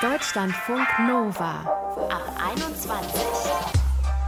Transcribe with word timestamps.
Deutschlandfunk 0.00 0.86
Nova 1.06 1.60
ab 2.08 2.40
21. 2.52 3.22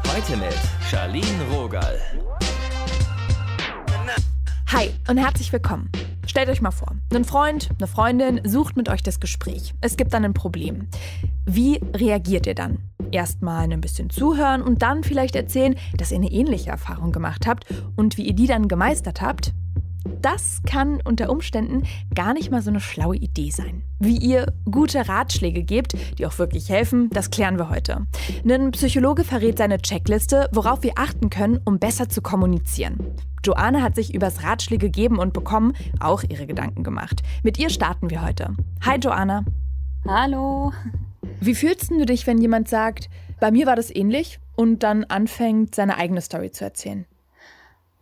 Heute 0.06 0.36
mit 0.36 0.54
Charlene 0.90 1.44
Rogal. 1.50 1.98
Hi 4.68 4.90
und 5.08 5.16
herzlich 5.16 5.52
willkommen. 5.52 5.90
Stellt 6.26 6.48
euch 6.48 6.60
mal 6.60 6.70
vor, 6.70 6.94
ein 7.14 7.24
Freund, 7.24 7.70
eine 7.78 7.86
Freundin 7.86 8.40
sucht 8.44 8.76
mit 8.76 8.88
euch 8.88 9.02
das 9.02 9.18
Gespräch. 9.18 9.72
Es 9.80 9.96
gibt 9.96 10.12
dann 10.12 10.24
ein 10.24 10.34
Problem. 10.34 10.88
Wie 11.46 11.80
reagiert 11.94 12.46
ihr 12.46 12.54
dann? 12.54 12.78
Erstmal 13.10 13.64
ein 13.64 13.80
bisschen 13.80 14.10
zuhören 14.10 14.62
und 14.62 14.82
dann 14.82 15.02
vielleicht 15.02 15.36
erzählen, 15.36 15.74
dass 15.96 16.12
ihr 16.12 16.18
eine 16.18 16.30
ähnliche 16.30 16.70
Erfahrung 16.70 17.12
gemacht 17.12 17.46
habt 17.46 17.64
und 17.96 18.16
wie 18.18 18.26
ihr 18.26 18.34
die 18.34 18.46
dann 18.46 18.68
gemeistert 18.68 19.22
habt? 19.22 19.52
Das 20.22 20.60
kann 20.66 21.00
unter 21.04 21.30
Umständen 21.30 21.84
gar 22.14 22.32
nicht 22.34 22.50
mal 22.50 22.62
so 22.62 22.70
eine 22.70 22.80
schlaue 22.80 23.16
Idee 23.16 23.50
sein. 23.50 23.82
Wie 23.98 24.16
ihr 24.16 24.52
gute 24.70 25.08
Ratschläge 25.08 25.62
gebt, 25.62 25.94
die 26.18 26.26
auch 26.26 26.38
wirklich 26.38 26.68
helfen, 26.68 27.10
das 27.10 27.30
klären 27.30 27.58
wir 27.58 27.68
heute. 27.68 28.06
Ein 28.48 28.70
Psychologe 28.70 29.24
verrät 29.24 29.58
seine 29.58 29.78
Checkliste, 29.78 30.48
worauf 30.52 30.82
wir 30.82 30.92
achten 30.96 31.30
können, 31.30 31.60
um 31.64 31.78
besser 31.78 32.08
zu 32.08 32.22
kommunizieren. 32.22 32.98
Joanne 33.44 33.82
hat 33.82 33.94
sich 33.94 34.14
übers 34.14 34.42
Ratschläge 34.42 34.90
geben 34.90 35.18
und 35.18 35.32
bekommen 35.32 35.74
auch 35.98 36.22
ihre 36.28 36.46
Gedanken 36.46 36.82
gemacht. 36.82 37.22
Mit 37.42 37.58
ihr 37.58 37.70
starten 37.70 38.10
wir 38.10 38.22
heute. 38.22 38.54
Hi 38.84 38.98
Joanna. 38.98 39.44
Hallo. 40.06 40.72
Wie 41.40 41.54
fühlst 41.54 41.90
du 41.90 42.04
dich, 42.04 42.26
wenn 42.26 42.38
jemand 42.38 42.68
sagt, 42.68 43.08
bei 43.38 43.50
mir 43.50 43.66
war 43.66 43.76
das 43.76 43.94
ähnlich 43.94 44.38
und 44.56 44.82
dann 44.82 45.04
anfängt, 45.04 45.74
seine 45.74 45.96
eigene 45.96 46.20
Story 46.20 46.50
zu 46.50 46.64
erzählen? 46.64 47.06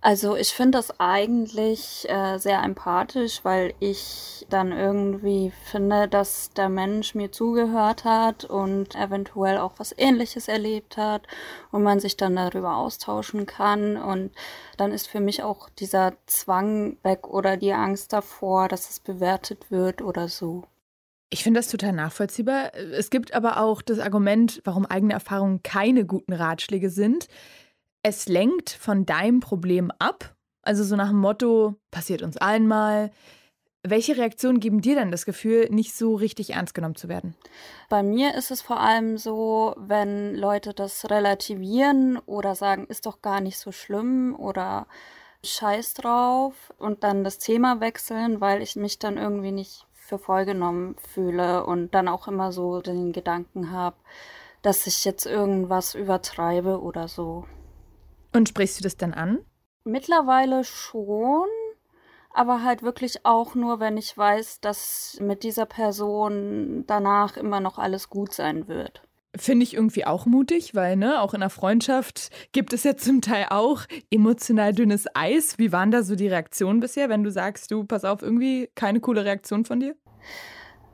Also 0.08 0.36
ich 0.36 0.54
finde 0.54 0.78
das 0.78 0.98
eigentlich 0.98 2.08
äh, 2.08 2.38
sehr 2.38 2.62
empathisch, 2.62 3.40
weil 3.42 3.74
ich 3.78 4.46
dann 4.48 4.72
irgendwie 4.72 5.52
finde, 5.70 6.08
dass 6.08 6.48
der 6.52 6.70
Mensch 6.70 7.14
mir 7.14 7.30
zugehört 7.30 8.04
hat 8.04 8.46
und 8.46 8.94
eventuell 8.94 9.58
auch 9.58 9.74
was 9.76 9.94
Ähnliches 9.94 10.48
erlebt 10.48 10.96
hat 10.96 11.26
und 11.72 11.82
man 11.82 12.00
sich 12.00 12.16
dann 12.16 12.36
darüber 12.36 12.76
austauschen 12.76 13.44
kann. 13.44 13.98
Und 13.98 14.30
dann 14.78 14.92
ist 14.92 15.08
für 15.08 15.20
mich 15.20 15.42
auch 15.42 15.68
dieser 15.68 16.14
Zwang 16.24 16.96
weg 17.02 17.28
oder 17.28 17.58
die 17.58 17.74
Angst 17.74 18.14
davor, 18.14 18.68
dass 18.68 18.88
es 18.88 19.00
bewertet 19.00 19.70
wird 19.70 20.00
oder 20.00 20.28
so. 20.28 20.64
Ich 21.28 21.42
finde 21.42 21.60
das 21.60 21.68
total 21.68 21.92
nachvollziehbar. 21.92 22.74
Es 22.74 23.10
gibt 23.10 23.34
aber 23.34 23.60
auch 23.60 23.82
das 23.82 23.98
Argument, 23.98 24.62
warum 24.64 24.86
eigene 24.86 25.12
Erfahrungen 25.12 25.62
keine 25.62 26.06
guten 26.06 26.32
Ratschläge 26.32 26.88
sind 26.88 27.28
es 28.08 28.28
lenkt 28.28 28.70
von 28.70 29.06
deinem 29.06 29.40
Problem 29.40 29.90
ab. 29.98 30.34
Also 30.62 30.84
so 30.84 30.96
nach 30.96 31.08
dem 31.08 31.18
Motto, 31.18 31.76
passiert 31.90 32.22
uns 32.22 32.36
allen 32.36 32.66
mal. 32.66 33.10
Welche 33.82 34.16
Reaktionen 34.16 34.60
geben 34.60 34.80
dir 34.80 34.96
dann 34.96 35.12
das 35.12 35.24
Gefühl, 35.24 35.68
nicht 35.70 35.94
so 35.94 36.14
richtig 36.14 36.50
ernst 36.50 36.74
genommen 36.74 36.96
zu 36.96 37.08
werden? 37.08 37.36
Bei 37.88 38.02
mir 38.02 38.34
ist 38.34 38.50
es 38.50 38.60
vor 38.60 38.80
allem 38.80 39.16
so, 39.16 39.74
wenn 39.78 40.34
Leute 40.34 40.74
das 40.74 41.08
relativieren 41.08 42.18
oder 42.26 42.54
sagen, 42.54 42.86
ist 42.88 43.06
doch 43.06 43.22
gar 43.22 43.40
nicht 43.40 43.58
so 43.58 43.72
schlimm 43.72 44.34
oder 44.36 44.88
scheiß 45.44 45.94
drauf 45.94 46.54
und 46.78 47.04
dann 47.04 47.22
das 47.22 47.38
Thema 47.38 47.80
wechseln, 47.80 48.40
weil 48.40 48.60
ich 48.60 48.74
mich 48.74 48.98
dann 48.98 49.16
irgendwie 49.16 49.52
nicht 49.52 49.86
für 49.92 50.18
voll 50.18 50.44
genommen 50.44 50.96
fühle 50.96 51.64
und 51.64 51.94
dann 51.94 52.08
auch 52.08 52.28
immer 52.28 52.50
so 52.50 52.80
den 52.80 53.12
Gedanken 53.12 53.70
habe, 53.70 53.96
dass 54.62 54.86
ich 54.86 55.04
jetzt 55.04 55.26
irgendwas 55.26 55.94
übertreibe 55.94 56.80
oder 56.80 57.08
so. 57.08 57.44
Und 58.38 58.48
sprichst 58.48 58.78
du 58.78 58.84
das 58.84 58.96
dann 58.96 59.14
an? 59.14 59.40
Mittlerweile 59.82 60.62
schon, 60.62 61.48
aber 62.32 62.62
halt 62.62 62.84
wirklich 62.84 63.26
auch 63.26 63.56
nur, 63.56 63.80
wenn 63.80 63.96
ich 63.96 64.16
weiß, 64.16 64.60
dass 64.60 65.18
mit 65.20 65.42
dieser 65.42 65.66
Person 65.66 66.84
danach 66.86 67.36
immer 67.36 67.58
noch 67.58 67.78
alles 67.78 68.10
gut 68.10 68.32
sein 68.32 68.68
wird. 68.68 69.02
Finde 69.34 69.64
ich 69.64 69.74
irgendwie 69.74 70.06
auch 70.06 70.24
mutig, 70.24 70.76
weil, 70.76 70.94
ne, 70.94 71.20
auch 71.20 71.34
in 71.34 71.40
der 71.40 71.50
Freundschaft 71.50 72.30
gibt 72.52 72.72
es 72.72 72.84
ja 72.84 72.96
zum 72.96 73.22
Teil 73.22 73.46
auch 73.50 73.82
emotional 74.08 74.72
dünnes 74.72 75.06
Eis. 75.14 75.58
Wie 75.58 75.72
waren 75.72 75.90
da 75.90 76.04
so 76.04 76.14
die 76.14 76.28
Reaktionen 76.28 76.78
bisher, 76.78 77.08
wenn 77.08 77.24
du 77.24 77.32
sagst, 77.32 77.72
du, 77.72 77.82
pass 77.82 78.04
auf, 78.04 78.22
irgendwie 78.22 78.70
keine 78.76 79.00
coole 79.00 79.24
Reaktion 79.24 79.64
von 79.64 79.80
dir? 79.80 79.96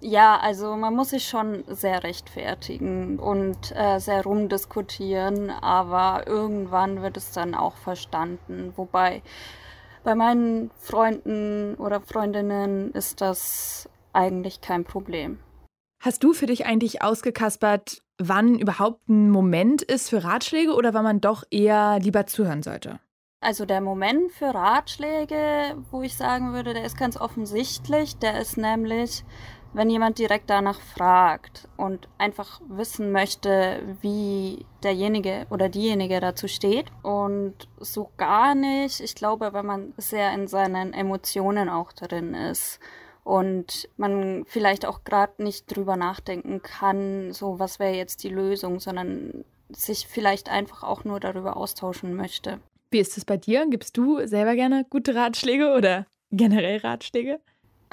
Ja, 0.00 0.38
also 0.38 0.76
man 0.76 0.94
muss 0.94 1.10
sich 1.10 1.26
schon 1.26 1.64
sehr 1.68 2.02
rechtfertigen 2.02 3.18
und 3.18 3.72
äh, 3.74 3.98
sehr 3.98 4.22
rumdiskutieren, 4.22 5.50
aber 5.50 6.26
irgendwann 6.26 7.02
wird 7.02 7.16
es 7.16 7.32
dann 7.32 7.54
auch 7.54 7.76
verstanden. 7.76 8.72
Wobei 8.76 9.22
bei 10.02 10.14
meinen 10.14 10.70
Freunden 10.78 11.74
oder 11.76 12.00
Freundinnen 12.00 12.92
ist 12.92 13.20
das 13.22 13.88
eigentlich 14.12 14.60
kein 14.60 14.84
Problem. 14.84 15.38
Hast 16.00 16.22
du 16.22 16.34
für 16.34 16.46
dich 16.46 16.66
eigentlich 16.66 17.00
ausgekaspert, 17.00 18.02
wann 18.18 18.58
überhaupt 18.58 19.08
ein 19.08 19.30
Moment 19.30 19.80
ist 19.80 20.10
für 20.10 20.22
Ratschläge 20.22 20.74
oder 20.74 20.92
wann 20.92 21.04
man 21.04 21.20
doch 21.22 21.44
eher 21.50 21.98
lieber 21.98 22.26
zuhören 22.26 22.62
sollte? 22.62 23.00
Also 23.40 23.66
der 23.66 23.80
Moment 23.82 24.32
für 24.32 24.54
Ratschläge, 24.54 25.76
wo 25.90 26.02
ich 26.02 26.16
sagen 26.16 26.54
würde, 26.54 26.72
der 26.72 26.84
ist 26.84 26.96
ganz 26.96 27.18
offensichtlich. 27.18 28.16
Der 28.16 28.40
ist 28.40 28.56
nämlich, 28.56 29.22
wenn 29.74 29.90
jemand 29.90 30.18
direkt 30.18 30.48
danach 30.48 30.80
fragt 30.80 31.68
und 31.76 32.08
einfach 32.16 32.60
wissen 32.68 33.12
möchte, 33.12 33.82
wie 34.00 34.64
derjenige 34.82 35.46
oder 35.50 35.68
diejenige 35.68 36.20
dazu 36.20 36.48
steht 36.48 36.86
und 37.02 37.54
so 37.78 38.10
gar 38.16 38.54
nicht, 38.54 39.00
ich 39.00 39.14
glaube, 39.14 39.52
wenn 39.52 39.66
man 39.66 39.92
sehr 39.96 40.32
in 40.32 40.46
seinen 40.46 40.94
Emotionen 40.94 41.68
auch 41.68 41.92
drin 41.92 42.34
ist 42.34 42.78
und 43.24 43.88
man 43.96 44.44
vielleicht 44.46 44.86
auch 44.86 45.02
gerade 45.02 45.42
nicht 45.42 45.74
drüber 45.74 45.96
nachdenken 45.96 46.62
kann, 46.62 47.32
so 47.32 47.58
was 47.58 47.78
wäre 47.80 47.96
jetzt 47.96 48.22
die 48.22 48.28
Lösung, 48.28 48.78
sondern 48.78 49.44
sich 49.70 50.06
vielleicht 50.06 50.48
einfach 50.48 50.84
auch 50.84 51.04
nur 51.04 51.18
darüber 51.18 51.56
austauschen 51.56 52.14
möchte. 52.14 52.60
Wie 52.90 53.00
ist 53.00 53.18
es 53.18 53.24
bei 53.24 53.36
dir? 53.36 53.66
Gibst 53.68 53.96
du 53.96 54.24
selber 54.24 54.54
gerne 54.54 54.86
gute 54.88 55.16
Ratschläge 55.16 55.74
oder 55.74 56.06
generell 56.30 56.78
Ratschläge? 56.78 57.40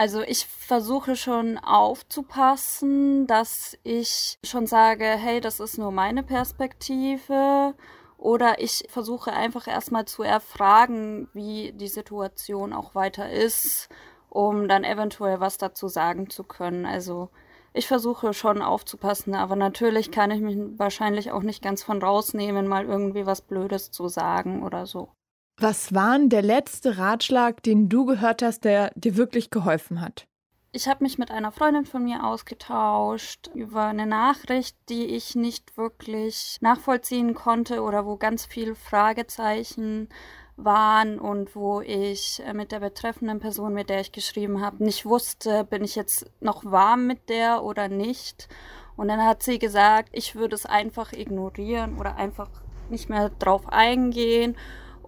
Also 0.02 0.24
ich 0.24 0.48
versuche 0.48 1.16
schon 1.16 1.60
aufzupassen, 1.60 3.28
dass 3.28 3.78
ich 3.84 4.40
schon 4.44 4.66
sage, 4.66 5.06
hey, 5.06 5.42
das 5.42 5.60
ist 5.60 5.78
nur 5.78 5.92
meine 5.92 6.24
Perspektive. 6.24 7.76
Oder 8.18 8.60
ich 8.60 8.86
versuche 8.90 9.32
einfach 9.32 9.68
erstmal 9.68 10.06
zu 10.06 10.24
erfragen, 10.24 11.30
wie 11.34 11.74
die 11.74 11.88
Situation 11.88 12.74
auch 12.74 12.96
weiter 12.96 13.30
ist, 13.30 13.90
um 14.32 14.68
dann 14.68 14.86
eventuell 14.86 15.40
was 15.40 15.60
dazu 15.60 15.88
sagen 15.88 16.32
zu 16.32 16.46
können. 16.46 16.88
Also 16.88 17.30
ich 17.72 17.88
versuche 17.88 18.34
schon 18.34 18.64
aufzupassen, 18.64 19.36
aber 19.36 19.56
natürlich 19.56 20.10
kann 20.10 20.32
ich 20.32 20.42
mich 20.42 20.58
wahrscheinlich 20.80 21.32
auch 21.32 21.44
nicht 21.44 21.62
ganz 21.62 21.84
von 21.84 22.02
rausnehmen, 22.02 22.68
mal 22.68 22.86
irgendwie 22.86 23.28
was 23.28 23.44
Blödes 23.44 23.92
zu 23.92 24.08
sagen 24.08 24.64
oder 24.64 24.88
so. 24.88 25.10
Was 25.58 25.94
war 25.94 26.18
denn 26.18 26.30
der 26.30 26.42
letzte 26.42 26.98
Ratschlag, 26.98 27.62
den 27.64 27.88
du 27.88 28.06
gehört 28.06 28.42
hast, 28.42 28.64
der 28.66 28.92
dir 28.96 29.16
wirklich 29.16 29.52
geholfen 29.52 30.02
hat? 30.02 30.28
Ich 30.74 30.88
habe 30.88 31.04
mich 31.04 31.18
mit 31.18 31.32
einer 31.32 31.52
Freundin 31.52 31.86
von 31.86 32.04
mir 32.04 32.26
ausgetauscht 32.26 33.52
über 33.54 33.88
eine 33.88 34.06
Nachricht, 34.06 34.78
die 34.88 35.06
ich 35.06 35.36
nicht 35.36 35.76
wirklich 35.76 36.58
nachvollziehen 36.62 37.34
konnte 37.34 37.82
oder 37.82 38.06
wo 38.06 38.16
ganz 38.16 38.46
viele 38.46 38.76
Fragezeichen 38.76 40.08
waren 40.56 41.20
und 41.20 41.56
wo 41.56 41.82
ich 41.82 42.42
äh, 42.46 42.54
mit 42.54 42.72
der 42.72 42.80
betreffenden 42.80 43.40
Person, 43.40 43.74
mit 43.74 43.90
der 43.90 44.00
ich 44.00 44.14
geschrieben 44.14 44.62
habe, 44.62 44.84
nicht 44.84 45.06
wusste, 45.06 45.66
bin 45.66 45.84
ich 45.84 45.96
jetzt 45.96 46.32
noch 46.40 46.64
warm 46.64 47.06
mit 47.06 47.30
der 47.30 47.64
oder 47.64 47.90
nicht. 47.90 48.48
Und 48.96 49.10
dann 49.10 49.24
hat 49.26 49.44
sie 49.44 49.60
gesagt, 49.60 50.10
ich 50.14 50.36
würde 50.36 50.56
es 50.56 50.66
einfach 50.66 51.12
ignorieren 51.12 51.98
oder 51.98 52.16
einfach 52.16 52.50
nicht 52.90 53.10
mehr 53.10 53.30
drauf 53.30 53.68
eingehen 53.68 54.56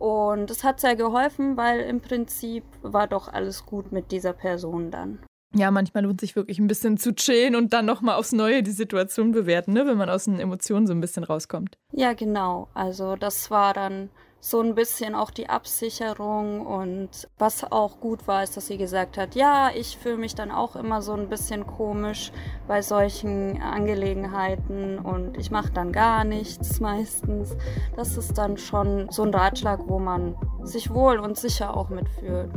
und 0.03 0.52
es 0.52 0.66
hat 0.66 0.81
sehr 0.81 0.97
geholfen, 0.97 1.56
weil 1.56 1.80
im 1.80 2.02
Prinzip 2.02 2.66
war 2.81 3.08
doch 3.08 3.31
alles 3.31 3.66
gut 3.66 3.94
mit 3.94 4.12
dieser 4.12 4.34
Person 4.34 4.91
dann. 4.91 5.19
Ja, 5.56 5.72
manchmal 5.72 6.03
lohnt 6.03 6.19
sich 6.19 6.36
wirklich 6.36 6.59
ein 6.59 6.68
bisschen 6.68 6.97
zu 6.97 7.16
chillen 7.16 7.56
und 7.56 7.72
dann 7.72 7.86
nochmal 7.86 8.16
aufs 8.16 8.33
Neue 8.33 8.63
die 8.63 8.72
Situation 8.72 9.31
bewerten, 9.31 9.72
ne? 9.72 9.88
wenn 9.88 9.95
man 9.95 10.10
aus 10.10 10.25
den 10.25 10.42
Emotionen 10.42 10.88
so 10.88 10.94
ein 10.94 11.00
bisschen 11.00 11.24
rauskommt. 11.24 11.77
Ja, 11.94 12.12
genau. 12.12 12.68
Also 12.74 13.16
das 13.16 13.50
war 13.50 13.74
dann 13.74 14.10
so 14.44 14.60
ein 14.60 14.75
bisschen 14.75 15.16
auch 15.16 15.31
die 15.31 15.50
Absicherung 15.50 16.66
und 16.68 17.30
was 17.38 17.63
auch 17.63 18.01
gut 18.01 18.28
war, 18.28 18.44
ist, 18.44 18.57
dass 18.57 18.68
sie 18.68 18.78
gesagt 18.78 19.18
hat, 19.18 19.36
ja, 19.36 19.69
ich 19.74 19.98
fühle 19.98 20.18
mich 20.18 20.36
dann 20.36 20.51
auch 20.51 20.75
immer 20.75 21.01
so 21.01 21.13
ein 21.13 21.30
bisschen 21.30 21.66
komisch 21.66 22.34
bei 22.68 22.81
solchen 22.81 23.62
Angelegenheiten 23.62 25.00
und 25.00 25.38
ich 25.38 25.50
mache 25.50 25.72
dann 25.72 25.94
gar 25.94 26.25
nichts 26.25 26.80
meistens. 26.81 27.56
Das 27.95 28.18
ist 28.18 28.38
dann 28.38 28.57
schon 28.57 29.10
so 29.12 29.24
ein 29.24 29.34
Ratschlag, 29.34 29.80
wo 29.88 29.98
man 29.98 30.36
sich 30.63 30.94
wohl 30.94 31.19
und 31.19 31.38
sicher 31.38 31.78
auch 31.78 31.88
mitfühlt. 31.88 32.50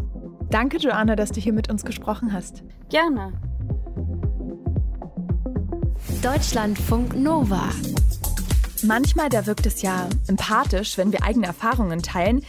Danke, 0.50 0.78
Joanna, 0.78 1.14
dass 1.14 1.30
du 1.30 1.40
hier 1.40 1.52
mit 1.52 1.70
uns 1.70 1.84
gesprochen 1.84 2.32
hast. 2.32 2.64
Gerne. 2.88 3.32
Deutschlandfunk 6.20 7.14
Nova. 7.14 7.70
Manchmal, 8.82 9.28
da 9.28 9.46
wirkt 9.46 9.66
es 9.66 9.82
ja 9.82 10.08
empathisch, 10.26 10.98
wenn 10.98 11.12
wir 11.12 11.22
eigene 11.22 11.46
Erfahrungen 11.46 12.02
teilen. 12.02 12.42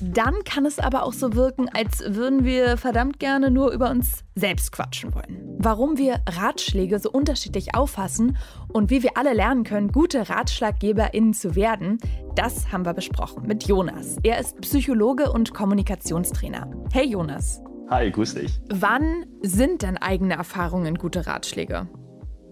Dann 0.00 0.44
kann 0.44 0.64
es 0.64 0.78
aber 0.78 1.02
auch 1.02 1.12
so 1.12 1.34
wirken, 1.34 1.68
als 1.68 2.02
würden 2.06 2.44
wir 2.44 2.76
verdammt 2.76 3.18
gerne 3.18 3.50
nur 3.50 3.72
über 3.72 3.90
uns 3.90 4.22
selbst 4.36 4.70
quatschen 4.70 5.12
wollen. 5.12 5.56
Warum 5.58 5.98
wir 5.98 6.20
Ratschläge 6.28 7.00
so 7.00 7.10
unterschiedlich 7.10 7.74
auffassen 7.74 8.36
und 8.68 8.90
wie 8.90 9.02
wir 9.02 9.16
alle 9.16 9.34
lernen 9.34 9.64
können, 9.64 9.90
gute 9.90 10.28
RatschlaggeberInnen 10.28 11.34
zu 11.34 11.56
werden, 11.56 11.98
das 12.36 12.70
haben 12.70 12.84
wir 12.84 12.94
besprochen 12.94 13.46
mit 13.46 13.64
Jonas. 13.66 14.18
Er 14.22 14.38
ist 14.38 14.60
Psychologe 14.60 15.32
und 15.32 15.52
Kommunikationstrainer. 15.52 16.70
Hey 16.92 17.06
Jonas. 17.06 17.60
Hi, 17.90 18.10
grüß 18.10 18.34
dich. 18.34 18.60
Wann 18.68 19.26
sind 19.42 19.82
denn 19.82 19.96
eigene 19.96 20.34
Erfahrungen 20.34 20.94
gute 20.94 21.26
Ratschläge? 21.26 21.88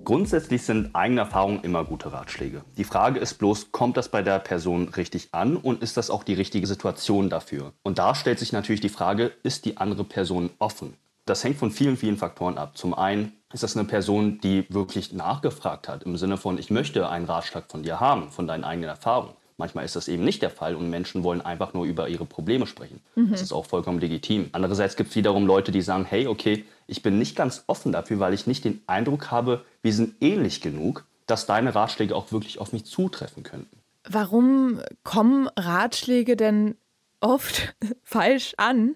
Grundsätzlich 0.06 0.62
sind 0.62 0.94
eigene 0.94 1.22
Erfahrungen 1.22 1.64
immer 1.64 1.84
gute 1.84 2.12
Ratschläge. 2.12 2.62
Die 2.76 2.84
Frage 2.84 3.18
ist 3.18 3.34
bloß, 3.34 3.72
kommt 3.72 3.96
das 3.96 4.08
bei 4.08 4.22
der 4.22 4.38
Person 4.38 4.88
richtig 4.90 5.30
an 5.32 5.56
und 5.56 5.82
ist 5.82 5.96
das 5.96 6.10
auch 6.10 6.22
die 6.22 6.34
richtige 6.34 6.68
Situation 6.68 7.28
dafür? 7.28 7.72
Und 7.82 7.98
da 7.98 8.14
stellt 8.14 8.38
sich 8.38 8.52
natürlich 8.52 8.80
die 8.80 8.88
Frage, 8.88 9.32
ist 9.42 9.64
die 9.64 9.78
andere 9.78 10.04
Person 10.04 10.50
offen? 10.60 10.94
Das 11.24 11.42
hängt 11.42 11.56
von 11.56 11.72
vielen, 11.72 11.96
vielen 11.96 12.18
Faktoren 12.18 12.56
ab. 12.56 12.78
Zum 12.78 12.94
einen 12.94 13.32
ist 13.52 13.64
das 13.64 13.76
eine 13.76 13.84
Person, 13.84 14.38
die 14.40 14.64
wirklich 14.68 15.12
nachgefragt 15.12 15.88
hat, 15.88 16.04
im 16.04 16.16
Sinne 16.16 16.36
von, 16.36 16.56
ich 16.56 16.70
möchte 16.70 17.08
einen 17.08 17.24
Ratschlag 17.24 17.64
von 17.68 17.82
dir 17.82 17.98
haben, 17.98 18.30
von 18.30 18.46
deinen 18.46 18.62
eigenen 18.62 18.90
Erfahrungen. 18.90 19.34
Manchmal 19.56 19.86
ist 19.86 19.96
das 19.96 20.06
eben 20.06 20.22
nicht 20.22 20.40
der 20.40 20.50
Fall 20.50 20.76
und 20.76 20.88
Menschen 20.88 21.24
wollen 21.24 21.40
einfach 21.40 21.74
nur 21.74 21.84
über 21.84 22.08
ihre 22.08 22.26
Probleme 22.26 22.68
sprechen. 22.68 23.00
Mhm. 23.16 23.32
Das 23.32 23.42
ist 23.42 23.52
auch 23.52 23.66
vollkommen 23.66 23.98
legitim. 23.98 24.50
Andererseits 24.52 24.94
gibt 24.94 25.10
es 25.10 25.16
wiederum 25.16 25.46
Leute, 25.46 25.72
die 25.72 25.82
sagen, 25.82 26.04
hey, 26.04 26.28
okay, 26.28 26.64
ich 26.86 27.02
bin 27.02 27.18
nicht 27.18 27.36
ganz 27.36 27.64
offen 27.66 27.92
dafür, 27.92 28.18
weil 28.20 28.34
ich 28.34 28.46
nicht 28.46 28.64
den 28.64 28.82
Eindruck 28.86 29.30
habe, 29.30 29.64
wir 29.82 29.92
sind 29.92 30.14
ähnlich 30.20 30.60
genug, 30.60 31.06
dass 31.26 31.46
deine 31.46 31.74
Ratschläge 31.74 32.14
auch 32.14 32.32
wirklich 32.32 32.58
auf 32.58 32.72
mich 32.72 32.84
zutreffen 32.84 33.42
könnten. 33.42 33.80
Warum 34.08 34.80
kommen 35.02 35.48
Ratschläge 35.56 36.36
denn 36.36 36.76
oft 37.20 37.74
falsch 38.04 38.54
an, 38.56 38.94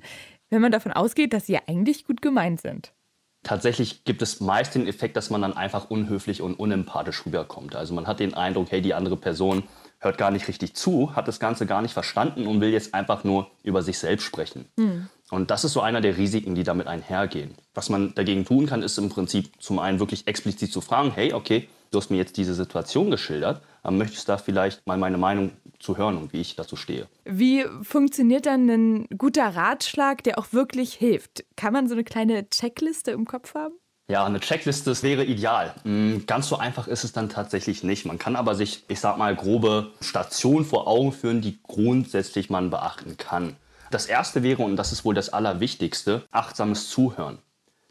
wenn 0.48 0.62
man 0.62 0.72
davon 0.72 0.92
ausgeht, 0.92 1.32
dass 1.32 1.46
sie 1.46 1.58
eigentlich 1.58 2.04
gut 2.04 2.22
gemeint 2.22 2.60
sind? 2.60 2.92
Tatsächlich 3.42 4.04
gibt 4.04 4.20
es 4.20 4.40
meist 4.40 4.74
den 4.74 4.86
Effekt, 4.86 5.16
dass 5.16 5.30
man 5.30 5.40
dann 5.40 5.56
einfach 5.56 5.90
unhöflich 5.90 6.42
und 6.42 6.54
unempathisch 6.54 7.24
rüberkommt. 7.24 7.74
Also 7.74 7.94
man 7.94 8.06
hat 8.06 8.20
den 8.20 8.34
Eindruck, 8.34 8.70
hey, 8.70 8.82
die 8.82 8.92
andere 8.92 9.16
Person 9.16 9.62
hört 10.00 10.18
gar 10.18 10.30
nicht 10.30 10.48
richtig 10.48 10.74
zu, 10.74 11.14
hat 11.14 11.28
das 11.28 11.40
Ganze 11.40 11.66
gar 11.66 11.82
nicht 11.82 11.92
verstanden 11.92 12.46
und 12.46 12.60
will 12.60 12.70
jetzt 12.70 12.94
einfach 12.94 13.22
nur 13.22 13.50
über 13.62 13.82
sich 13.82 13.98
selbst 13.98 14.24
sprechen. 14.24 14.64
Mhm. 14.76 15.08
Und 15.30 15.50
das 15.50 15.64
ist 15.64 15.74
so 15.74 15.80
einer 15.80 16.00
der 16.00 16.16
Risiken, 16.16 16.54
die 16.54 16.64
damit 16.64 16.88
einhergehen. 16.88 17.54
Was 17.74 17.88
man 17.88 18.14
dagegen 18.14 18.44
tun 18.44 18.66
kann, 18.66 18.82
ist 18.82 18.98
im 18.98 19.10
Prinzip 19.10 19.50
zum 19.60 19.78
einen 19.78 20.00
wirklich 20.00 20.26
explizit 20.26 20.72
zu 20.72 20.80
fragen, 20.80 21.12
hey, 21.14 21.32
okay, 21.32 21.68
du 21.90 21.98
hast 21.98 22.10
mir 22.10 22.16
jetzt 22.16 22.36
diese 22.36 22.54
Situation 22.54 23.10
geschildert, 23.10 23.62
aber 23.82 23.96
möchtest 23.96 24.28
da 24.28 24.38
vielleicht 24.38 24.86
mal 24.86 24.96
meine 24.96 25.18
Meinung 25.18 25.52
zu 25.78 25.96
hören 25.96 26.16
und 26.16 26.32
wie 26.32 26.40
ich 26.40 26.56
dazu 26.56 26.76
stehe. 26.76 27.06
Wie 27.24 27.64
funktioniert 27.82 28.46
dann 28.46 28.68
ein 28.68 29.06
guter 29.16 29.54
Ratschlag, 29.54 30.24
der 30.24 30.38
auch 30.38 30.52
wirklich 30.52 30.94
hilft? 30.94 31.44
Kann 31.56 31.72
man 31.72 31.88
so 31.88 31.94
eine 31.94 32.04
kleine 32.04 32.48
Checkliste 32.48 33.12
im 33.12 33.24
Kopf 33.24 33.54
haben? 33.54 33.74
Ja, 34.10 34.24
eine 34.24 34.40
Checkliste 34.40 35.00
wäre 35.04 35.24
ideal. 35.24 35.72
Mm, 35.84 36.26
ganz 36.26 36.48
so 36.48 36.58
einfach 36.58 36.88
ist 36.88 37.04
es 37.04 37.12
dann 37.12 37.28
tatsächlich 37.28 37.84
nicht. 37.84 38.06
Man 38.06 38.18
kann 38.18 38.34
aber 38.34 38.56
sich, 38.56 38.82
ich 38.88 38.98
sag 38.98 39.18
mal, 39.18 39.36
grobe 39.36 39.92
Stationen 40.00 40.64
vor 40.64 40.88
Augen 40.88 41.12
führen, 41.12 41.40
die 41.40 41.60
grundsätzlich 41.62 42.50
man 42.50 42.70
beachten 42.70 43.16
kann. 43.18 43.54
Das 43.92 44.06
erste 44.06 44.42
wäre, 44.42 44.64
und 44.64 44.74
das 44.74 44.90
ist 44.90 45.04
wohl 45.04 45.14
das 45.14 45.28
Allerwichtigste, 45.28 46.24
achtsames 46.32 46.90
Zuhören. 46.90 47.38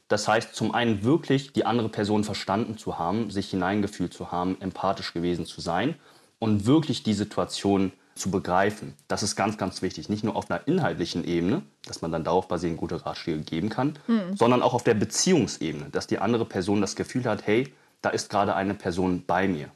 Das 0.10 0.28
heißt, 0.28 0.54
zum 0.54 0.74
einen 0.74 1.06
wirklich 1.06 1.54
die 1.54 1.66
andere 1.66 1.88
Person 1.88 2.26
verstanden 2.26 2.78
zu 2.78 3.00
haben, 3.00 3.32
sich 3.32 3.52
hineingefühlt 3.52 4.14
zu 4.14 4.30
haben, 4.30 4.58
empathisch 4.60 5.14
gewesen 5.14 5.46
zu 5.46 5.62
sein 5.62 5.96
und 6.38 6.66
wirklich 6.66 7.02
die 7.02 7.14
Situation 7.14 7.94
zu 8.20 8.32
begreifen. 8.32 8.94
Das 9.08 9.24
ist 9.24 9.36
ganz, 9.36 9.58
ganz 9.58 9.82
wichtig. 9.82 10.10
Nicht 10.10 10.24
nur 10.24 10.36
auf 10.36 10.50
einer 10.50 10.68
inhaltlichen 10.68 11.26
Ebene, 11.26 11.64
dass 11.86 12.02
man 12.02 12.12
dann 12.12 12.24
darauf 12.24 12.48
basierend 12.48 12.78
gute 12.78 13.06
Ratschläge 13.06 13.42
geben 13.42 13.70
kann, 13.70 13.98
mhm. 14.08 14.36
sondern 14.36 14.62
auch 14.62 14.74
auf 14.74 14.84
der 14.84 14.94
Beziehungsebene, 14.94 15.90
dass 15.92 16.08
die 16.08 16.20
andere 16.20 16.46
Person 16.46 16.82
das 16.82 16.96
Gefühl 16.96 17.26
hat, 17.26 17.48
hey, 17.48 17.74
da 18.02 18.10
ist 18.10 18.30
gerade 18.30 18.56
eine 18.56 18.74
Person 18.74 19.24
bei 19.26 19.48
mir. 19.48 19.70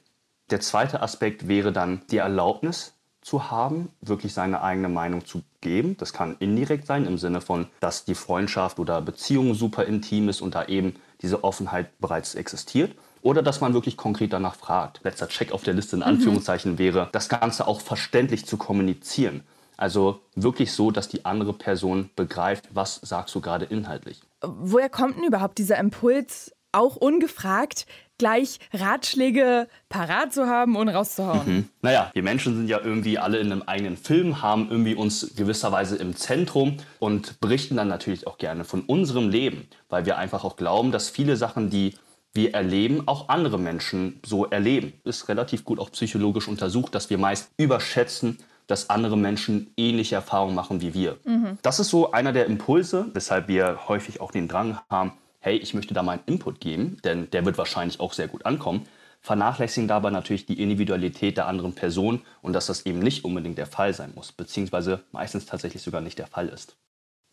Der 0.50 0.60
zweite 0.60 1.01
Aspekt 1.01 1.48
wäre 1.48 1.72
dann 1.72 2.01
die 2.12 2.18
Erlaubnis 2.18 2.94
zu 3.22 3.50
haben, 3.50 3.90
wirklich 4.01 4.34
seine 4.34 4.62
eigene 4.62 4.90
Meinung 4.90 5.25
zu 5.25 5.44
geben. 5.62 5.95
Das 5.98 6.12
kann 6.12 6.36
indirekt 6.40 6.86
sein, 6.86 7.06
im 7.06 7.18
Sinne 7.18 7.40
von, 7.40 7.68
dass 7.80 8.04
die 8.04 8.16
Freundschaft 8.16 8.80
oder 8.80 9.01
Beziehung 9.01 9.54
super 9.54 9.86
intim 9.86 10.28
ist 10.28 10.42
und 10.42 10.56
da 10.56 10.66
eben 10.66 10.95
diese 11.22 11.44
Offenheit 11.44 11.98
bereits 12.00 12.36
existiert 12.36 12.92
oder 13.23 13.41
dass 13.41 13.61
man 13.61 13.73
wirklich 13.73 13.97
konkret 13.97 14.33
danach 14.33 14.55
fragt. 14.55 14.99
Letzter 15.03 15.27
Check 15.27 15.51
auf 15.51 15.63
der 15.63 15.73
Liste 15.73 15.95
in 15.95 16.01
mhm. 16.01 16.07
Anführungszeichen 16.07 16.73
mhm. 16.73 16.77
wäre, 16.77 17.09
das 17.11 17.29
Ganze 17.29 17.67
auch 17.67 17.81
verständlich 17.81 18.45
zu 18.45 18.57
kommunizieren. 18.57 19.41
Also 19.77 20.21
wirklich 20.35 20.71
so, 20.71 20.91
dass 20.91 21.07
die 21.07 21.25
andere 21.25 21.53
Person 21.53 22.11
begreift, 22.15 22.69
was 22.73 22.99
sagst 23.01 23.33
du 23.33 23.41
gerade 23.41 23.65
inhaltlich. 23.65 24.21
Woher 24.41 24.89
kommt 24.89 25.17
denn 25.17 25.23
überhaupt 25.23 25.57
dieser 25.57 25.77
Impuls, 25.77 26.53
auch 26.71 26.95
ungefragt 26.95 27.85
gleich 28.17 28.59
Ratschläge 28.73 29.67
parat 29.89 30.33
zu 30.33 30.47
haben 30.47 30.75
und 30.75 30.89
rauszuhauen? 30.89 31.41
Mhm. 31.45 31.69
Naja, 31.81 32.11
wir 32.13 32.23
Menschen 32.23 32.55
sind 32.55 32.67
ja 32.67 32.79
irgendwie 32.79 33.17
alle 33.17 33.39
in 33.39 33.51
einem 33.51 33.63
eigenen 33.63 33.97
Film, 33.97 34.41
haben 34.41 34.69
irgendwie 34.69 34.95
uns 34.95 35.35
gewisserweise 35.35 35.95
im 35.95 36.15
Zentrum 36.15 36.77
und 36.99 37.39
berichten 37.39 37.77
dann 37.77 37.87
natürlich 37.87 38.27
auch 38.27 38.37
gerne 38.37 38.63
von 38.65 38.81
unserem 38.81 39.29
Leben, 39.29 39.67
weil 39.89 40.05
wir 40.05 40.17
einfach 40.17 40.43
auch 40.43 40.55
glauben, 40.55 40.91
dass 40.91 41.09
viele 41.09 41.35
Sachen, 41.37 41.69
die 41.69 41.95
wir 42.33 42.53
erleben, 42.53 43.07
auch 43.07 43.30
andere 43.30 43.59
Menschen 43.59 44.19
so 44.25 44.45
erleben. 44.45 44.94
Ist 45.03 45.30
relativ 45.30 45.63
gut 45.63 45.80
auch 45.80 45.91
psychologisch 45.91 46.47
untersucht, 46.47 46.95
dass 46.95 47.09
wir 47.09 47.18
meist 47.18 47.51
überschätzen, 47.57 48.39
dass 48.68 48.89
andere 48.89 49.18
Menschen 49.18 49.71
ähnliche 49.77 50.15
Erfahrungen 50.15 50.56
machen 50.56 50.81
wie 50.81 50.94
wir. 50.94 51.18
Mhm. 51.25 51.57
Das 51.62 51.80
ist 51.80 51.89
so 51.89 52.12
einer 52.12 52.33
der 52.33 52.45
Impulse, 52.45 53.07
weshalb 53.13 53.47
wir 53.47 53.88
häufig 53.88 54.21
auch 54.21 54.31
den 54.31 54.47
Drang 54.47 54.80
haben, 54.89 55.13
hey, 55.39 55.57
ich 55.57 55.74
möchte 55.74 55.94
da 55.94 56.01
meinen 56.03 56.24
Input 56.25 56.59
geben, 56.59 56.97
denn 57.03 57.30
der 57.31 57.45
wird 57.45 57.57
wahrscheinlich 57.57 58.00
auch 58.00 58.13
sehr 58.13 58.27
gut 58.27 58.45
ankommen. 58.45 58.88
Vernachlässigen 59.21 59.88
dabei 59.88 60.09
natürlich 60.09 60.45
die 60.45 60.62
Individualität 60.62 61.38
der 61.38 61.47
anderen 61.47 61.75
Person 61.75 62.21
und 62.41 62.53
dass 62.53 62.65
das 62.65 62.85
eben 62.85 63.00
nicht 63.00 63.24
unbedingt 63.24 63.57
der 63.57 63.68
Fall 63.68 63.94
sein 63.94 64.12
muss, 64.15 64.31
beziehungsweise 64.31 65.03
meistens 65.12 65.45
tatsächlich 65.45 65.81
sogar 65.81 66.01
nicht 66.01 66.19
der 66.19 66.27
Fall 66.27 66.50
ist. 66.50 66.75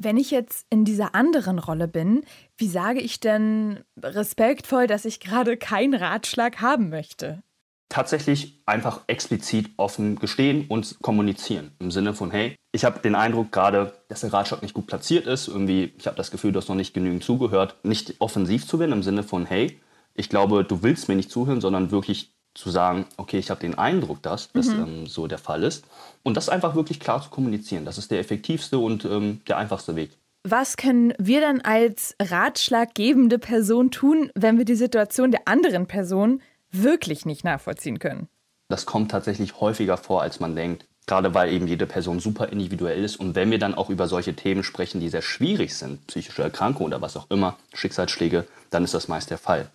Wenn 0.03 0.17
ich 0.17 0.31
jetzt 0.31 0.67
in 0.71 0.87
dieser 0.87 1.15
anderen 1.15 1.59
Rolle 1.59 1.87
bin, 1.87 2.23
wie 2.57 2.69
sage 2.69 3.01
ich 3.01 3.21
denn 3.21 3.81
respektvoll, 4.03 4.87
dass 4.87 5.05
ich 5.05 5.21
gerade 5.21 5.59
keinen 5.59 5.93
Ratschlag 5.93 6.63
haben 6.63 6.89
möchte? 6.89 7.43
Tatsächlich 7.91 8.63
einfach 8.65 9.03
explizit 9.09 9.69
offen 9.77 10.17
gestehen 10.17 10.65
und 10.69 10.97
kommunizieren. 11.03 11.73
Im 11.81 11.91
Sinne 11.91 12.15
von, 12.15 12.31
hey, 12.31 12.57
ich 12.73 12.87
habe 12.87 13.01
den 13.01 13.15
Eindruck 13.15 13.53
gerade, 13.53 13.93
dass 14.09 14.23
der 14.23 14.33
Ratschlag 14.33 14.63
nicht 14.63 14.73
gut 14.73 14.87
platziert 14.87 15.27
ist. 15.27 15.49
Irgendwie, 15.49 15.93
ich 15.99 16.07
habe 16.07 16.17
das 16.17 16.31
Gefühl, 16.31 16.53
du 16.53 16.61
hast 16.61 16.69
noch 16.71 16.77
nicht 16.77 16.95
genügend 16.95 17.23
zugehört. 17.23 17.77
Nicht 17.83 18.15
offensiv 18.21 18.67
zu 18.67 18.79
werden, 18.79 18.93
im 18.93 19.03
Sinne 19.03 19.23
von, 19.23 19.45
hey, 19.45 19.79
ich 20.15 20.31
glaube, 20.31 20.65
du 20.65 20.83
willst 20.83 21.11
mir 21.11 21.17
nicht 21.17 21.31
zuhören, 21.31 21.61
sondern 21.61 21.91
wirklich 21.91 22.33
zu 22.55 22.71
sagen, 22.71 23.07
okay, 23.17 23.39
ich 23.39 23.51
habe 23.51 23.61
den 23.61 23.79
Eindruck, 23.79 24.23
dass 24.23 24.51
das 24.53 24.69
mhm. 24.69 24.83
ähm, 24.83 25.07
so 25.07 25.27
der 25.27 25.39
Fall 25.39 25.63
ist. 25.63 25.85
Und 26.23 26.37
das 26.37 26.49
einfach 26.49 26.75
wirklich 26.75 27.01
klar 27.01 27.23
zu 27.23 27.31
kommunizieren. 27.31 27.85
Das 27.85 27.99
ist 27.99 28.11
der 28.11 28.21
effektivste 28.21 28.79
und 28.79 29.05
ähm, 29.05 29.41
der 29.47 29.59
einfachste 29.59 29.97
Weg. 29.97 30.11
Was 30.43 30.77
können 30.77 31.13
wir 31.19 31.41
dann 31.41 31.61
als 31.61 32.15
ratschlaggebende 32.21 33.39
Person 33.39 33.91
tun, 33.91 34.31
wenn 34.35 34.57
wir 34.59 34.65
die 34.65 34.75
Situation 34.75 35.31
der 35.31 35.47
anderen 35.47 35.87
Person 35.87 36.41
wirklich 36.73 37.27
nicht 37.27 37.45
nachvollziehen 37.45 37.99
können? 37.99 38.29
Das 38.69 38.87
kommt 38.87 39.11
tatsächlich 39.11 39.61
häufiger 39.61 39.97
vor, 39.97 40.23
als 40.23 40.41
man 40.41 40.57
denkt. 40.57 40.87
Gerade 41.07 41.35
weil 41.35 41.53
eben 41.53 41.67
jede 41.67 41.87
Person 41.87 42.21
super 42.21 42.49
individuell 42.51 43.03
ist. 43.03 43.17
Und 43.17 43.35
wenn 43.35 43.51
wir 43.51 43.59
dann 43.59 43.75
auch 43.75 43.91
über 43.91 44.07
solche 44.07 44.35
Themen 44.35 44.63
sprechen, 44.63 45.01
die 45.01 45.09
sehr 45.09 45.23
schwierig 45.23 45.75
sind, 45.75 46.07
psychische 46.07 46.43
Erkrankungen 46.43 46.93
oder 46.93 47.03
was 47.03 47.17
auch 47.17 47.29
immer, 47.31 47.57
Schicksalsschläge, 47.75 48.47
dann 48.71 48.85
ist 48.85 48.95
das 48.95 49.09
meist 49.09 49.31
der 49.31 49.39
Fall. 49.39 49.69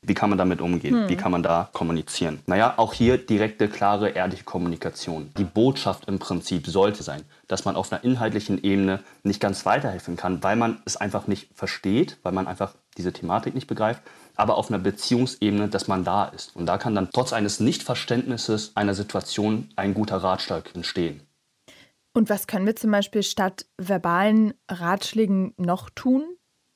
Wie 0.00 0.14
kann 0.14 0.30
man 0.30 0.38
damit 0.38 0.60
umgehen? 0.60 0.94
Hm. 0.94 1.08
Wie 1.08 1.16
kann 1.16 1.32
man 1.32 1.42
da 1.42 1.68
kommunizieren? 1.72 2.40
Naja, 2.46 2.74
auch 2.76 2.94
hier 2.94 3.18
direkte, 3.18 3.68
klare, 3.68 4.10
ehrliche 4.10 4.44
Kommunikation. 4.44 5.30
Die 5.36 5.44
Botschaft 5.44 6.06
im 6.06 6.20
Prinzip 6.20 6.68
sollte 6.68 7.02
sein, 7.02 7.22
dass 7.48 7.64
man 7.64 7.74
auf 7.74 7.92
einer 7.92 8.04
inhaltlichen 8.04 8.62
Ebene 8.62 9.02
nicht 9.24 9.40
ganz 9.40 9.66
weiterhelfen 9.66 10.16
kann, 10.16 10.42
weil 10.44 10.54
man 10.54 10.80
es 10.84 10.96
einfach 10.96 11.26
nicht 11.26 11.48
versteht, 11.52 12.18
weil 12.22 12.32
man 12.32 12.46
einfach 12.46 12.74
diese 12.96 13.12
Thematik 13.12 13.54
nicht 13.54 13.66
begreift, 13.66 14.02
aber 14.36 14.56
auf 14.56 14.70
einer 14.70 14.78
Beziehungsebene, 14.78 15.68
dass 15.68 15.88
man 15.88 16.04
da 16.04 16.26
ist. 16.26 16.54
Und 16.54 16.66
da 16.66 16.78
kann 16.78 16.94
dann 16.94 17.10
trotz 17.12 17.32
eines 17.32 17.58
Nichtverständnisses 17.58 18.76
einer 18.76 18.94
Situation 18.94 19.68
ein 19.74 19.94
guter 19.94 20.18
Ratschlag 20.18 20.74
entstehen. 20.76 21.22
Und 22.14 22.30
was 22.30 22.46
können 22.46 22.66
wir 22.66 22.76
zum 22.76 22.90
Beispiel 22.92 23.22
statt 23.22 23.66
verbalen 23.76 24.54
Ratschlägen 24.68 25.54
noch 25.56 25.90
tun? 25.90 26.24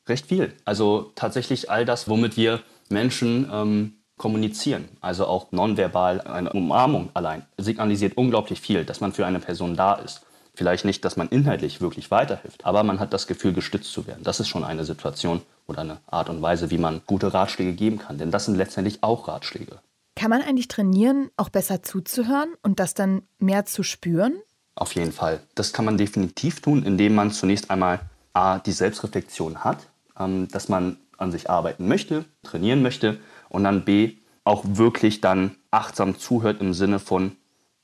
Recht 0.08 0.26
viel. 0.26 0.52
Also 0.64 1.12
tatsächlich 1.14 1.70
all 1.70 1.84
das, 1.84 2.08
womit 2.08 2.36
wir 2.36 2.60
Menschen 2.92 3.50
ähm, 3.52 3.94
kommunizieren. 4.16 4.88
Also 5.00 5.26
auch 5.26 5.50
nonverbal, 5.50 6.20
eine 6.20 6.52
Umarmung 6.52 7.10
allein 7.14 7.44
signalisiert 7.58 8.16
unglaublich 8.16 8.60
viel, 8.60 8.84
dass 8.84 9.00
man 9.00 9.12
für 9.12 9.26
eine 9.26 9.40
Person 9.40 9.74
da 9.74 9.94
ist. 9.94 10.22
Vielleicht 10.54 10.84
nicht, 10.84 11.04
dass 11.04 11.16
man 11.16 11.28
inhaltlich 11.28 11.80
wirklich 11.80 12.10
weiterhilft, 12.10 12.64
aber 12.66 12.84
man 12.84 13.00
hat 13.00 13.12
das 13.12 13.26
Gefühl, 13.26 13.54
gestützt 13.54 13.90
zu 13.90 14.06
werden. 14.06 14.22
Das 14.22 14.38
ist 14.38 14.48
schon 14.48 14.64
eine 14.64 14.84
Situation 14.84 15.40
oder 15.66 15.80
eine 15.80 15.96
Art 16.06 16.28
und 16.28 16.42
Weise, 16.42 16.70
wie 16.70 16.78
man 16.78 17.00
gute 17.06 17.32
Ratschläge 17.32 17.72
geben 17.72 17.98
kann. 17.98 18.18
Denn 18.18 18.30
das 18.30 18.44
sind 18.44 18.56
letztendlich 18.56 19.02
auch 19.02 19.28
Ratschläge. 19.28 19.78
Kann 20.14 20.30
man 20.30 20.42
eigentlich 20.42 20.68
trainieren, 20.68 21.30
auch 21.36 21.48
besser 21.48 21.82
zuzuhören 21.82 22.50
und 22.62 22.80
das 22.80 22.92
dann 22.92 23.22
mehr 23.38 23.64
zu 23.64 23.82
spüren? 23.82 24.34
Auf 24.74 24.94
jeden 24.94 25.12
Fall. 25.12 25.40
Das 25.54 25.72
kann 25.72 25.84
man 25.84 25.96
definitiv 25.96 26.60
tun, 26.60 26.84
indem 26.84 27.14
man 27.14 27.30
zunächst 27.30 27.70
einmal 27.70 28.00
A, 28.34 28.58
die 28.58 28.72
Selbstreflexion 28.72 29.64
hat, 29.64 29.78
ähm, 30.18 30.48
dass 30.48 30.68
man 30.68 30.98
an 31.18 31.32
sich 31.32 31.50
arbeiten 31.50 31.88
möchte, 31.88 32.24
trainieren 32.42 32.82
möchte 32.82 33.18
und 33.48 33.64
dann 33.64 33.84
B, 33.84 34.14
auch 34.44 34.64
wirklich 34.66 35.20
dann 35.20 35.56
achtsam 35.70 36.18
zuhört 36.18 36.60
im 36.60 36.74
Sinne 36.74 36.98
von, 36.98 37.36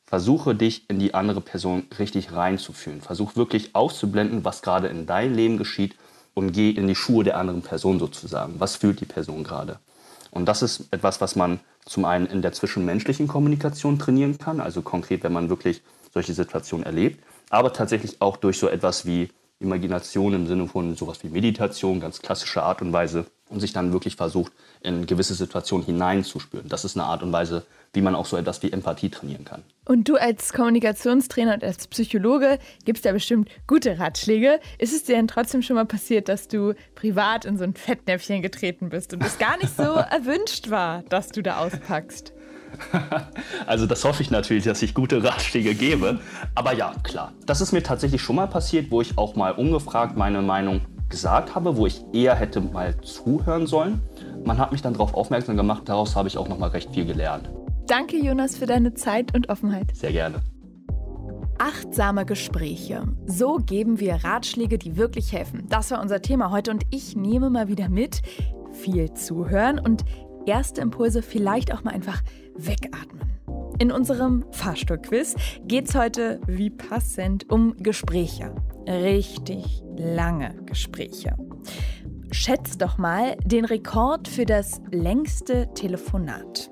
versuche 0.06 0.54
dich 0.54 0.88
in 0.88 0.98
die 0.98 1.14
andere 1.14 1.40
Person 1.40 1.84
richtig 1.98 2.32
reinzufühlen. 2.32 3.00
Versuch 3.00 3.36
wirklich 3.36 3.74
auszublenden, 3.74 4.44
was 4.44 4.62
gerade 4.62 4.88
in 4.88 5.06
deinem 5.06 5.34
Leben 5.34 5.58
geschieht 5.58 5.94
und 6.34 6.52
geh 6.52 6.70
in 6.70 6.88
die 6.88 6.94
Schuhe 6.94 7.24
der 7.24 7.36
anderen 7.36 7.62
Person 7.62 7.98
sozusagen. 7.98 8.54
Was 8.58 8.76
fühlt 8.76 9.00
die 9.00 9.06
Person 9.06 9.44
gerade? 9.44 9.78
Und 10.30 10.46
das 10.46 10.62
ist 10.62 10.88
etwas, 10.90 11.20
was 11.20 11.36
man 11.36 11.60
zum 11.84 12.04
einen 12.04 12.26
in 12.26 12.42
der 12.42 12.52
zwischenmenschlichen 12.52 13.28
Kommunikation 13.28 13.98
trainieren 13.98 14.38
kann, 14.38 14.60
also 14.60 14.82
konkret, 14.82 15.22
wenn 15.22 15.32
man 15.32 15.48
wirklich 15.48 15.82
solche 16.12 16.34
Situationen 16.34 16.84
erlebt, 16.84 17.22
aber 17.50 17.72
tatsächlich 17.72 18.20
auch 18.20 18.36
durch 18.36 18.58
so 18.58 18.68
etwas 18.68 19.06
wie 19.06 19.30
Imagination 19.60 20.34
im 20.34 20.46
Sinne 20.46 20.68
von 20.68 20.94
sowas 20.94 21.22
wie 21.22 21.28
Meditation, 21.28 22.00
ganz 22.00 22.20
klassische 22.20 22.62
Art 22.62 22.80
und 22.82 22.92
Weise, 22.92 23.26
und 23.48 23.60
sich 23.60 23.72
dann 23.72 23.92
wirklich 23.92 24.16
versucht, 24.16 24.52
in 24.82 25.06
gewisse 25.06 25.34
Situationen 25.34 25.86
hineinzuspüren. 25.86 26.68
Das 26.68 26.84
ist 26.84 26.96
eine 26.96 27.06
Art 27.06 27.22
und 27.22 27.32
Weise, 27.32 27.64
wie 27.92 28.02
man 28.02 28.14
auch 28.14 28.26
so 28.26 28.36
etwas 28.36 28.62
wie 28.62 28.70
Empathie 28.70 29.08
trainieren 29.08 29.44
kann. 29.44 29.62
Und 29.86 30.08
du 30.08 30.16
als 30.16 30.52
Kommunikationstrainer 30.52 31.54
und 31.54 31.64
als 31.64 31.86
Psychologe 31.86 32.58
gibst 32.84 33.04
ja 33.04 33.12
bestimmt 33.12 33.48
gute 33.66 33.98
Ratschläge. 33.98 34.60
Ist 34.78 34.92
es 34.92 35.04
dir 35.04 35.16
denn 35.16 35.28
trotzdem 35.28 35.62
schon 35.62 35.76
mal 35.76 35.86
passiert, 35.86 36.28
dass 36.28 36.48
du 36.48 36.74
privat 36.94 37.46
in 37.46 37.56
so 37.56 37.64
ein 37.64 37.74
Fettnäpfchen 37.74 38.42
getreten 38.42 38.90
bist 38.90 39.14
und 39.14 39.24
es 39.24 39.38
gar 39.38 39.56
nicht 39.56 39.74
so 39.74 39.82
erwünscht 39.82 40.68
war, 40.70 41.02
dass 41.04 41.28
du 41.28 41.42
da 41.42 41.58
auspackst? 41.58 42.34
Also 43.66 43.86
das 43.86 44.04
hoffe 44.04 44.22
ich 44.22 44.30
natürlich, 44.30 44.64
dass 44.64 44.80
ich 44.82 44.94
gute 44.94 45.22
Ratschläge 45.22 45.74
gebe. 45.74 46.20
Aber 46.54 46.72
ja, 46.72 46.94
klar. 47.02 47.32
Das 47.44 47.60
ist 47.60 47.72
mir 47.72 47.82
tatsächlich 47.82 48.22
schon 48.22 48.36
mal 48.36 48.46
passiert, 48.46 48.90
wo 48.90 49.00
ich 49.02 49.18
auch 49.18 49.36
mal 49.36 49.52
ungefragt 49.52 50.16
meine 50.16 50.40
Meinung 50.40 50.80
gesagt 51.08 51.54
habe, 51.54 51.76
wo 51.76 51.86
ich 51.86 52.02
eher 52.12 52.34
hätte 52.34 52.60
mal 52.60 52.98
zuhören 53.00 53.66
sollen. 53.66 54.00
Man 54.44 54.58
hat 54.58 54.72
mich 54.72 54.82
dann 54.82 54.94
darauf 54.94 55.14
aufmerksam 55.14 55.56
gemacht, 55.56 55.82
daraus 55.86 56.16
habe 56.16 56.28
ich 56.28 56.38
auch 56.38 56.48
noch 56.48 56.58
mal 56.58 56.70
recht 56.70 56.92
viel 56.92 57.06
gelernt. 57.06 57.50
Danke, 57.86 58.16
Jonas, 58.18 58.56
für 58.56 58.66
deine 58.66 58.94
Zeit 58.94 59.34
und 59.34 59.48
Offenheit. 59.48 59.96
Sehr 59.96 60.12
gerne. 60.12 60.40
Achtsame 61.58 62.24
Gespräche. 62.24 63.02
So 63.26 63.56
geben 63.56 63.98
wir 63.98 64.22
Ratschläge, 64.22 64.78
die 64.78 64.96
wirklich 64.96 65.32
helfen. 65.32 65.66
Das 65.68 65.90
war 65.90 66.00
unser 66.00 66.22
Thema 66.22 66.50
heute 66.50 66.70
und 66.70 66.84
ich 66.90 67.16
nehme 67.16 67.50
mal 67.50 67.68
wieder 67.68 67.88
mit, 67.88 68.22
viel 68.72 69.12
zuhören 69.14 69.78
und 69.78 70.04
erste 70.46 70.80
Impulse 70.80 71.22
vielleicht 71.22 71.72
auch 71.72 71.82
mal 71.82 71.92
einfach 71.92 72.22
wegatmen. 72.58 73.28
In 73.78 73.92
unserem 73.92 74.44
Fahrstuhlquiz 74.50 75.36
geht 75.64 75.88
es 75.88 75.94
heute, 75.94 76.40
wie 76.46 76.70
passend, 76.70 77.50
um 77.50 77.76
Gespräche. 77.76 78.54
Richtig 78.88 79.82
lange 79.96 80.54
Gespräche. 80.66 81.36
Schätzt 82.30 82.82
doch 82.82 82.98
mal 82.98 83.36
den 83.44 83.64
Rekord 83.64 84.28
für 84.28 84.44
das 84.44 84.80
längste 84.90 85.72
Telefonat. 85.74 86.70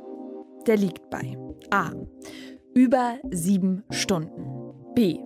Der 0.66 0.76
liegt 0.76 1.09
bei 1.09 1.38
A. 1.71 1.93
Über 2.75 3.19
sieben 3.31 3.85
Stunden. 3.90 4.75
B. 4.95 5.21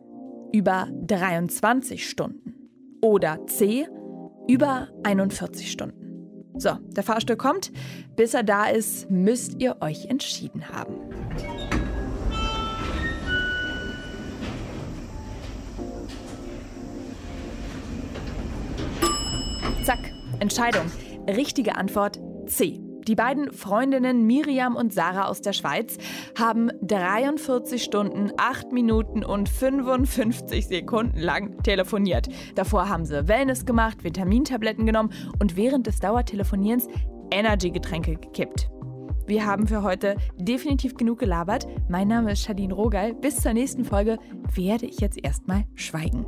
Über 0.53 0.89
23 1.07 2.09
Stunden. 2.09 2.55
Oder 3.03 3.47
C. 3.47 3.89
Über 4.47 4.89
41 5.03 5.71
Stunden. 5.71 6.00
So, 6.61 6.73
der 6.95 7.03
Fahrstuhl 7.03 7.37
kommt. 7.37 7.73
Bis 8.17 8.35
er 8.35 8.43
da 8.43 8.67
ist, 8.67 9.11
müsst 9.11 9.63
ihr 9.63 9.79
euch 9.81 10.05
entschieden 10.11 10.69
haben. 10.69 10.95
Zack, 19.87 20.13
Entscheidung. 20.39 20.85
Richtige 21.27 21.77
Antwort 21.77 22.21
C. 22.47 22.79
Die 23.07 23.15
beiden 23.15 23.53
Freundinnen 23.53 24.27
Miriam 24.27 24.77
und 24.77 24.93
Sarah 24.93 25.27
aus 25.27 25.41
der 25.41 25.53
Schweiz 25.53 25.97
haben 26.39 26.71
43 26.83 27.83
Stunden, 27.83 28.31
8 28.37 28.73
Minuten 28.73 29.25
und 29.25 29.49
55 29.49 30.67
Sekunden 30.67 31.19
lang 31.19 31.63
telefoniert. 31.63 32.29
Davor 32.55 32.89
haben 32.89 33.05
sie 33.05 33.29
Wellness 33.29 33.65
gemacht, 33.65 34.05
Vitamintabletten 34.05 34.87
genommen 34.87 35.13
und 35.39 35.57
während 35.57 35.87
des 35.87 36.01
Dauertelefonierens 36.01 36.89
Energy-Getränke 37.31 38.17
gekippt. 38.17 38.71
Wir 39.27 39.47
haben 39.47 39.69
für 39.69 39.83
heute 39.83 40.17
definitiv 40.37 40.97
genug 40.97 41.21
gelabert. 41.21 41.67
Mein 41.89 42.09
Name 42.09 42.33
ist 42.33 42.43
Shadine 42.43 42.75
Rogal. 42.75 43.15
Bis 43.15 43.37
zur 43.37 43.53
nächsten 43.53 43.85
Folge 43.85 44.19
werde 44.55 44.87
ich 44.87 44.99
jetzt 44.99 45.23
erstmal 45.23 45.65
schweigen. 45.77 46.27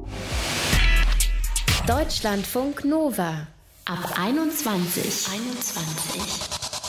Deutschlandfunk 1.87 2.85
Nova 2.85 3.49
ab 3.87 4.15
21. 4.17 5.29
21. 5.33 6.62